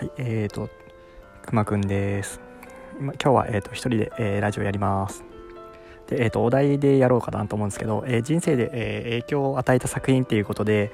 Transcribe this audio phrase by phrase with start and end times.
[0.00, 0.70] はい、えーと、
[1.42, 2.40] くまくんです。
[2.98, 5.29] 今今日は、えーと、一人で、えー、ラジオやります。
[6.10, 10.90] で、えーと、お題でやろうかなと思うんですけど、えー、人生で、えー、影響を与えた作品っていうことで、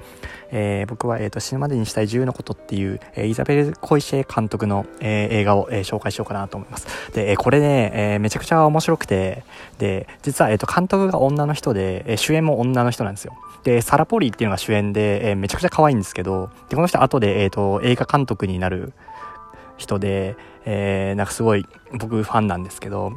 [0.51, 6.87] えー、僕は、えーと、死ぬまでにしたい10のことっていう、えー、イザベル・コイシェ監督の、えー、映画を、えー、紹介しようかなと思います。
[7.13, 9.43] で、えー、これね、えー、めちゃくちゃ面白くて、
[9.79, 13.33] で、実は、えー、と監督が女の人で、えー、主演も女の人なんですよ。
[13.63, 18.93] で、サラ・ポリーっていうのが主演で、えー、めちゃくちゃ可愛いんですけど、で、この人後で、え、ー、と、映画監督になる
[19.77, 23.11] 人で、えー、なんかすごい僕ファンなんですけど、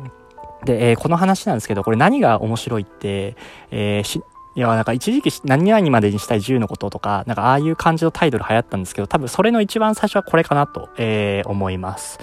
[0.64, 3.36] で、えー、この話なんですけど、これ何が面白いって、
[3.70, 4.22] えー、し、
[4.56, 12.18] いや、なんか一時期何々までにしたい10のこととか、なんかああいう感じのタイトル流行ったんですけど、多分それの一番最初はこれかなと、えー、思います。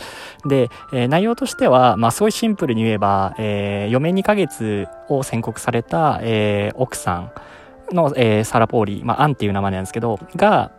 [0.46, 7.32] で、えー、内容としては、まあすごいシンプルに言えば、えー、余命2ヶ月を宣告された、えー、奥さん、
[7.94, 10.72] の、えー、サラ・ポーリー、まあ、アンっていう名前なんですけど、が、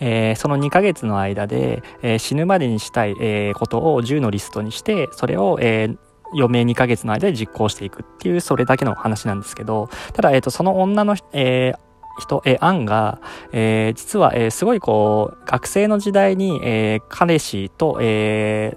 [0.00, 5.98] えー、その2ヶ月の間で、えー、死ぬまでにしたい、えー、ことを10のリストにして、それを、えー、
[6.34, 13.20] 余命2ヶ月の間で実行していくっていう、それだけの話なんですけど、ただ、えっ、と、その女の、えー、人、えアンが、
[13.52, 18.76] えー、実は、えー、すごいこう、学生の時代に、えー、彼氏と、え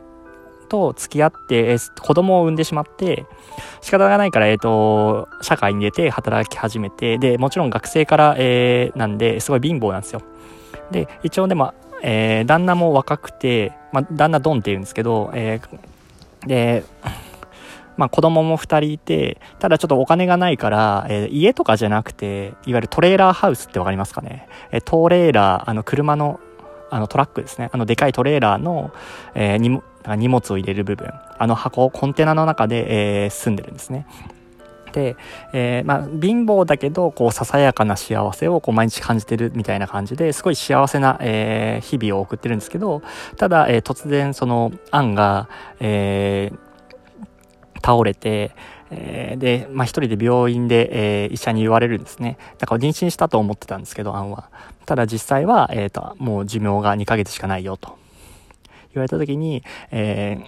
[0.68, 3.26] と付き合って、子供を産んでしまって、
[3.82, 10.22] 仕方がないから、えっ、ー、と、社会に出て働き始めて、で、もちろん学生から、えー、なんで、すごい貧乏なんですよ。
[10.92, 16.84] で、一応でも、えー、旦那も若くて、まあ、旦那ドンって言うんですけど、えー、で、
[17.98, 24.48] まあ子供も二人いて、ただちょっとお金がないから、えー、家とかじゃなくて、いわゆるトレーラーハウスってわかりますかね？
[24.72, 26.40] えー、トレーラー、あの車の、
[26.90, 27.70] あのトラックですね。
[27.74, 28.92] あのでかいトレーラーの、
[29.36, 34.08] えー、に荷物を入れる部分、あの箱、コンテナの中で、えー、住んでるんですね。
[34.94, 35.18] で、
[35.52, 43.02] えー、まあ、貧乏だけど、こう、ささやかな幸せを、こう、毎日感じてるみたいな感じですごい幸せな、えー、日々を送ってるんですけど、
[43.36, 45.50] ただ、えー、突然、その、アンが、
[45.82, 46.58] えー、
[47.88, 48.52] 倒れて、
[48.92, 52.38] えー、で、まあ、一人で病院で、えー、医者に言われるんですね。
[52.58, 54.50] だから妊娠したと思ってたんですけど、アンは。
[54.86, 57.98] ただ実際は、えっ、ー、と、もう寿命が2ヶ月しかないよと。
[58.94, 60.46] 言われた時に、えー、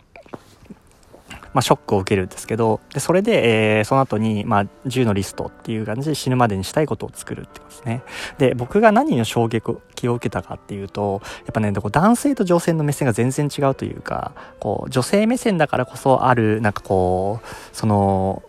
[1.54, 8.04] まあ、ショックを受けるんですけど、で、それで、えー、その後に、まあ、10のリストっていう感じで死ぬまでにしたいことを作るってことですね。
[8.38, 18.44] で、僕が何の衝撃を受けたかっていうと、やっぱね、男性と女性の目線が全然違うというか、こう、女性目線だからこそある、なんかこう、その、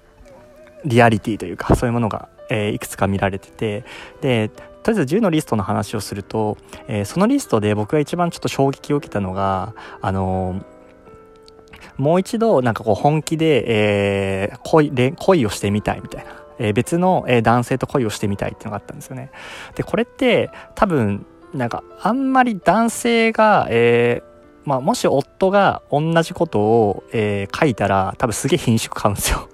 [0.84, 3.84] リアリティというか、そういうものが、えー、いくつか見られてて、
[4.20, 4.50] で、
[4.82, 6.56] とりあえず10のリストの話をすると、
[6.88, 10.64] えー、そのリストで僕が一番ちょっと衝撃を受けたのが、あのー、
[12.00, 16.40] もう一度なんかこう本気で、えー、恋、恋をしてみたいみたいな。
[16.58, 19.30] えー、別の、え、男性と恋をしてみたいっていうのがあったんですよね。
[19.76, 21.24] で、これって多分、
[21.54, 29.48] なんかあんまり男性が、えー、まあ、もし夫が同じことを、えー、書いたら多分すげえ品種買うんですよ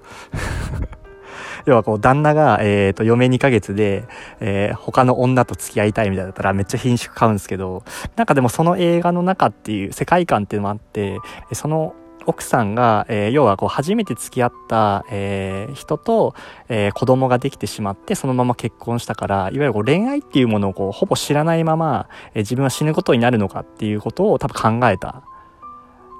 [1.65, 4.05] 要はこう、旦那が、えっ、と、嫁2ヶ月で、
[4.39, 7.83] えー、他の女と付き合いたいみたいだったらめっちゃ品種買うんですけど、
[8.15, 11.17] なんかでもその映画の中っていう世界観っていうのもあって、
[11.51, 11.93] その
[12.27, 16.35] 奥さんが、えー、要はこう初めて付き合った、えー、人と、
[16.69, 25.23] えー、子供ができてしまってそのまま結婚したからいわゆるこう恋愛っていうものをこうほぼ知らないまま、えー、自分は死ぬことになるのかっていうことを多分考えた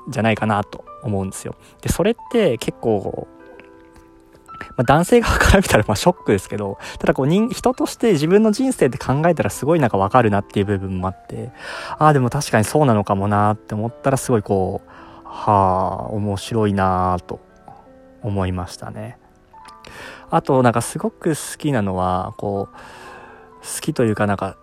[0.08, 1.56] じゃないかなと思うんですよ。
[1.82, 3.28] で、それって結構
[4.76, 11.52] まあ、男性側から見たらまあショックですけど、ただこう人、人として自分の人生って考えたらすごいなんかわかるなっていう部分もあって、
[11.98, 14.90] ああ、でも確かにそうなのかもなって思ったらすごいこう、
[15.30, 17.40] はあ、面白いなと
[18.22, 19.18] 思いましたね。
[20.30, 22.76] あと、なんかすごく好きなのは、こう、
[23.62, 24.58] 好きというかなんか、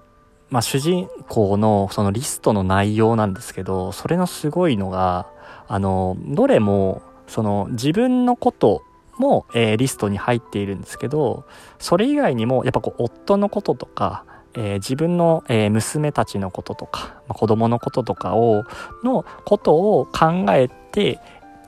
[0.51, 5.27] まあ主人公のそのリストの内容なんですけど、それのすごいのが、
[5.69, 8.83] あの、どれも、その自分のこと
[9.19, 11.45] も、えー、リストに入っているんですけど、
[11.79, 18.65] それ以外にも、やっぱこう、夫のこととか、えー、自分の、えー、娘たちのこととか、まあ、子供のこととかを、
[19.03, 21.21] のことを考えて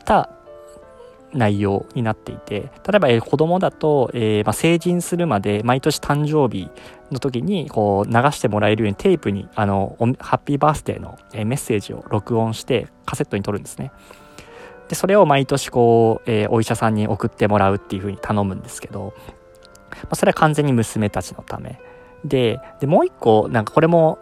[0.05, 0.31] た
[1.33, 6.71] 内容になっていて、例えば、えー、子供だと、えーまあ、成人するまで毎年誕生日
[7.11, 13.93] の時にこう流してもらえるようにテープにあのハッピーバースデーの、え、メッセージを録音してカセットに撮るんですね。
[14.89, 19.15] で、それを毎年こう、えー、お医者さんに送ってもらうっていう風に頼むんですけど、
[19.91, 21.79] まあ、それは完全に娘たちのため。
[22.25, 24.19] で、で、もう一個、なんかこれも、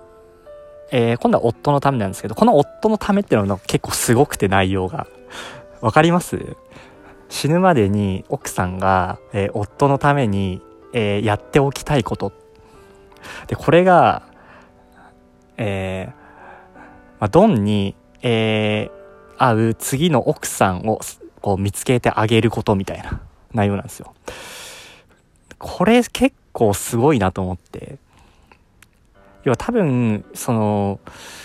[0.91, 5.07] えー、今度は夫のためなんですけど、この夫のためっていうのが結構すごくて内容が。
[5.81, 6.57] わかります？
[7.29, 10.61] 死ぬまでに奥さんが、えー、夫のために、
[10.93, 12.33] えー、やっておきたいこと。
[13.47, 14.23] で、これが、
[15.57, 16.13] え
[17.19, 21.01] まあ、ドンに、えー、会う次の奥さんを
[21.41, 23.21] こう見つけてあげることみたいな
[23.53, 24.15] 内容なんですよ。
[25.59, 27.99] これ結構すごいなと思って。
[29.43, 31.01] 要は多分、その、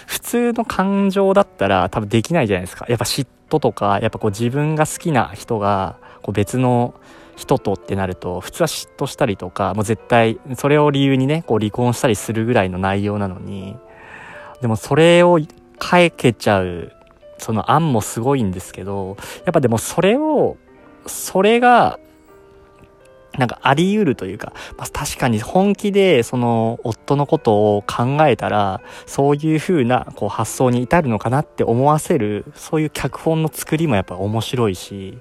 [0.08, 2.86] 普通の感情だったら多分できないじゃないですか。
[2.88, 6.94] やっぱ嫉妬とか、やっぱこう自分が好きな人が、こう別の
[7.36, 13.76] 人とってなると、普通は嫉妬したりとか、もう絶対、それを理由にね、こう離婚したりするぐらいの内容なのに、
[14.62, 15.40] でもそれを
[15.82, 16.94] 変けちゃう、
[17.38, 20.58] その案もすごいんですけど、やっぱでもそれを、
[21.06, 22.00] それが
[23.40, 35.18] なんかあり得るというか、まあ、確かに本気でその夫のことを考えたら、そういう風なこう発想に至るのかなって思わせる、そういう脚本の作りもやっぱ面白いし、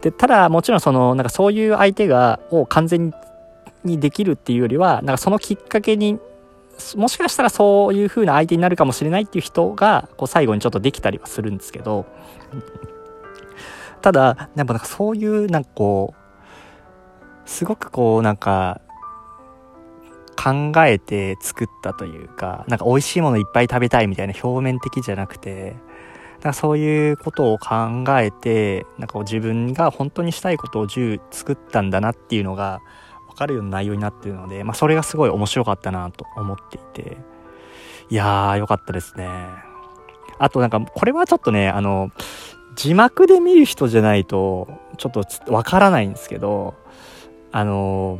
[0.00, 3.12] で、ただもちろんその、なんかそういう相手が、を完全
[3.84, 6.18] にできるっていうよりは、なんかそのきっかけに、
[6.96, 12.06] もしかしたらそういう風な相手になるかもしれないっていう人が、こう最後にちょっとできたりはするんですけど、
[14.00, 16.27] ただ、やっぱなんかそういうなんかこう、
[17.48, 18.82] すごくこうなんか
[20.36, 25.74] 考えて作ったというか、なんか美味しいものいっぱい食べたいみたいな表面的じゃなくて、
[26.34, 32.80] なんかそういうことを考えて、なんか自分が本当にしたいことを10作ったんだなっていうのが
[33.30, 37.16] 分かるような内容になってるので、まあそれがすごい面白かったなと思っていて、
[38.10, 39.28] いやーよかったですね。
[40.38, 42.12] あとなんかこれはちょっとね、あの、
[42.76, 44.68] 字幕で見る人じゃないと
[44.98, 45.12] ちょっ
[45.46, 46.76] とわからないんですけど、
[47.58, 48.18] あの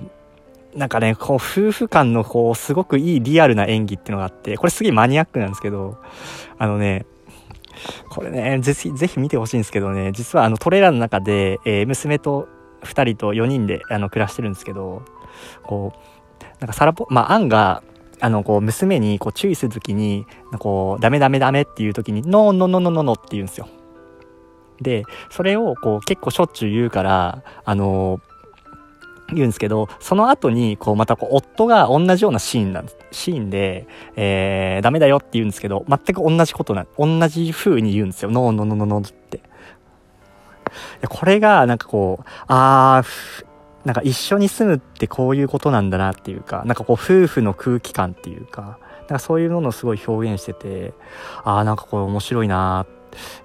[0.74, 5.96] なんかね、こう、夫婦間の、こう、すごくいいリアルな演技っていうのがあって、これすげえマニアックなんですけど、
[6.58, 7.06] あのね、
[8.10, 12.48] これね、ぜひ、ぜひ見てほしいんですけどね、実はあのトレーラーの中で、えー、娘と
[12.82, 15.02] 2人と4人であの暮らしてるんですけど、
[15.62, 17.82] こう、なんかサラポ、まあ、アンが、
[18.20, 20.26] あの、こう、娘にこう注意するときに、
[20.58, 23.68] こう、ダメダメダメっていうときに、ノーノーノーノーノノって言うんですよ。
[24.80, 28.20] で、それをこう結構しょっちゅう言うから、あの
[29.32, 32.96] 言うんですけど、その後に、こう、またこう、夫が同じようなシーンなんです。
[33.10, 33.86] シーンで、
[34.16, 38.30] えー、ダメだよって言うんですけど、全く同じことな、同じ風に言うんですよ。
[38.30, 39.40] ノーノーノーノーって。
[41.08, 43.44] これが、なんかこう、あー、
[43.84, 50.94] なんか一緒に住むってこういうことなんだなっていうか、なんかこう、夫婦の空気感っていうか、なんかそういうものをすごい表現してて、
[51.44, 52.86] あー、なんかこれ面白いな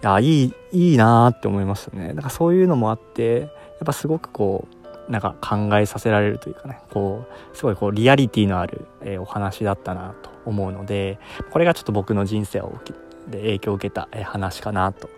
[0.02, 2.14] いや、いい、いいなーって思いましたね。
[2.14, 3.50] なんかそういうのもあって、やっ
[3.86, 11.20] ぱすごくこう、なんか考えさせられるというかね、こう、すごいこうリアリティのある、えー、お話だったなと思うので、
[11.52, 12.80] これがちょっと僕の人生を
[13.28, 15.10] で影響を受けた、えー、話かなと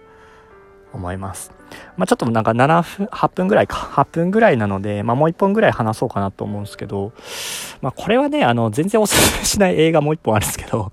[0.94, 1.52] 思います。
[1.98, 7.12] まあちょっとなんか7分、8分ぐらいか、8分ぐらいなので、まあもう1本ぐらい話そうかなと思うんですけど、
[7.82, 10.92] まあこれはね、あの、全然おすすめしない映画もう1本あるんですけど、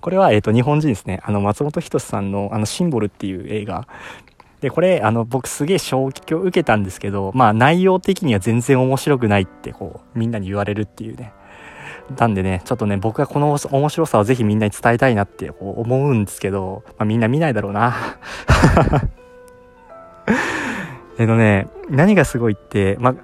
[0.00, 1.20] これは、えっ、と、日本人ですね。
[1.24, 3.86] あの、松本人志さんの、あの、シンボルっていう映画。
[4.60, 11.32] で、これ、あの、僕すげえ衝撃を受けたんですけど、まあ内容的には全然面白くないって、こう、みんなに言われるっていうね。
[12.16, 17.94] なんでね、ちょっとね、僕はこの面白さをぜひみんなに伝えたいなって思うんですけど、まあみんな見ないだろうな。
[21.18, 23.14] えっとね、何がすごいって、まあ、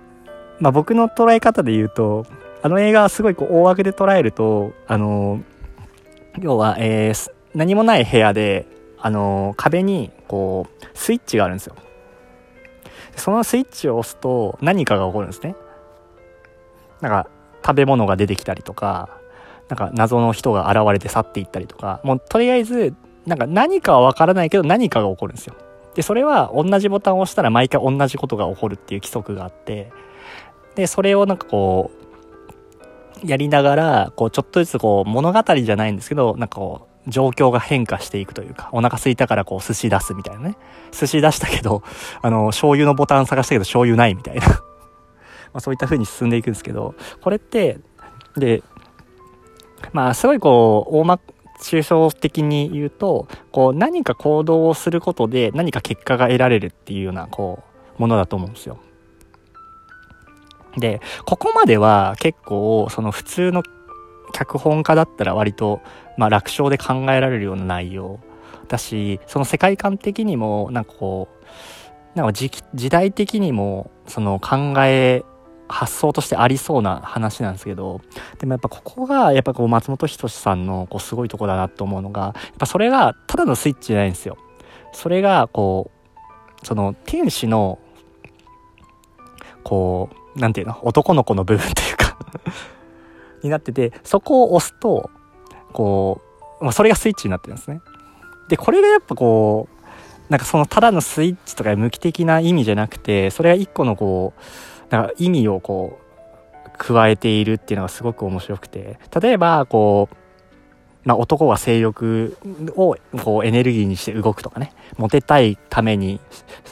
[0.61, 2.27] まあ僕の捉え方で言うと、
[2.63, 5.41] あの映画はすごいこう大枠で捉えると、あの、
[6.41, 8.67] 要は、えー、何もない部屋で、
[9.05, 11.77] あの壁にこうスイッチがあるんですよ。
[13.17, 15.55] そのスイッチを押すと何かが起こるんですね。
[17.03, 17.29] なんか
[17.63, 19.11] 食べ物が出てきたりとか
[19.69, 22.95] なんか謎の人が現れて去っていったりとかもうとりあえず
[23.27, 25.55] なんか何かはわからないけど何かが起こるんですよ。
[25.95, 29.93] でそれは同じボタンを押したら毎回同じことが起こるっていう規則があって
[30.77, 31.91] でそれをなんかこ
[33.23, 40.57] うやりながらこうちょっとずつこう物語じゃないんですけどなんかこう状況が変化していくというか、お腹空いたからこう寿司出すみたいなね。
[40.93, 41.83] 寿司出したけど、
[42.23, 44.47] あの、醤油のボタン探したけど醤油ないみたいな
[45.53, 47.79] まあそういった風に進んでいくんですけど、これって、
[48.37, 48.63] で、
[49.93, 51.21] まあすごいこう、大ま、
[51.61, 57.63] 抽象的に言うと、こう何か行動をすることで何か結果が得られるっていうような、こ
[57.99, 58.79] う、ものだと思うんですよ。
[60.77, 63.63] で、ここまでは結構、その普通の
[64.33, 65.81] 脚本家だったら割と、
[66.17, 68.21] まあ、楽勝で考えられるような内容
[68.69, 71.29] だしその世界観的にもなんかこ
[72.15, 75.25] うなんか時時代的にもその考え
[75.69, 78.01] 発想としてありそうな話なんですけど
[78.39, 84.37] でもやっぱここがやっぱこう松本人志さんのこうすごいとこだなと思うのがやっぱそれがただのスイッチじゃないんですよ。
[84.93, 85.91] それがこ
[86.63, 87.79] うその天使の
[89.65, 92.17] こうなんていうの男の子の部分というか
[93.45, 95.11] になってて、そこを押すと、
[95.73, 96.21] こ
[96.61, 97.81] う、まあ、それがスイッチになってるんですね。
[98.49, 99.85] でこれがやっぱこう
[100.31, 104.35] なんかそのただのスイッチとか無機的な意味じゃなくてそれが一個のこ
[104.91, 105.99] うなんか意味をこ
[106.67, 108.99] う加えているっていうのがすごく面白くて。
[109.21, 110.17] 例えばこう
[111.05, 112.35] まあ、男は性欲
[112.77, 114.73] をこうエネルギーにして動くとかね。
[114.97, 116.19] モテたいために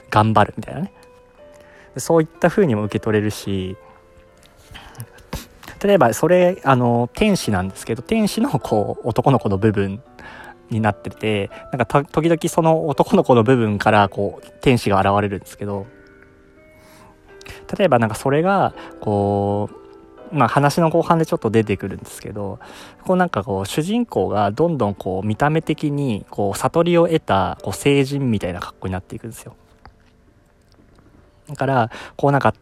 [0.09, 0.93] 頑張るみたいなね。
[1.99, 3.77] そういった風にも受け取れるし
[5.83, 10.03] 例えばそれあの天使なんですけど天使のこう男の子の部分
[10.71, 15.87] になっててなんか時々その男の子の部分からこう天使が現れるんですけど
[17.77, 19.71] 例えばなんかそれがこ
[20.33, 22.61] うまあ話の後半でちょっと出てくるんですけど
[23.05, 29.57] こうなんかこう主人公がどんどんこう見た目的にこう悟りを得たこう成人みたいな格好になっていくんですよ。
[31.49, 32.55] だからこうなんか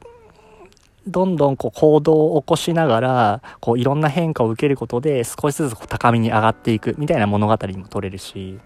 [1.11, 8.59] どんどんこう行動を起こしながらこういろんな変化を受けることで少しずつこう高みに上がっていくみたいな物語にも取れるし。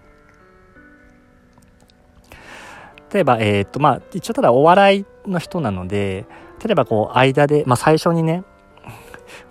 [3.13, 6.25] 例えばえっ、とまあ一応ただお笑いの人なので
[6.61, 8.43] 例えばこう間で、まあ、最初にね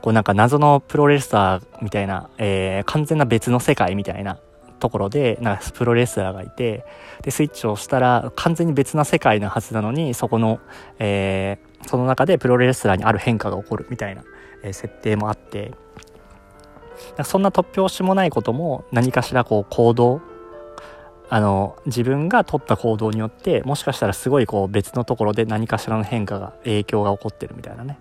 [0.02, 4.38] こうなんか謎のプロレスラーみたいな、えー、完全な別の世界みたいな
[4.78, 6.84] ところでなんかプロレスラーがいて
[7.22, 10.60] でスイッチを押したら完全に別な世界のはずなのにそこの、
[10.98, 14.24] えー、その中でプロレスラーにある変化が起こるみたいな、
[14.62, 15.72] えー、設定もあって。
[17.24, 20.20] そんな突拍子もないことも何かしらこう行動
[21.28, 27.98] あの自分が取った行動によってもしかしたらすごいこう別のところで何かしらの変化が影響が起こってるみたいなね。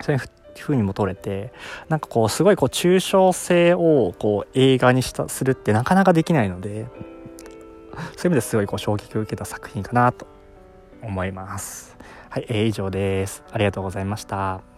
[0.00, 0.12] そ
[0.56, 1.52] ていうふうにも取れて
[1.88, 10.26] なんかこうすごいこう抽象性をこう映画にしたするってなかなかできないのでそういう意味ですごいこう衝撃を受けた作品かなと
[11.02, 11.96] 思います。
[12.30, 13.42] はい、えー、以上です。
[13.52, 14.75] ありがとうございました。